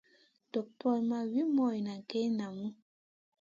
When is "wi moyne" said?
1.31-1.93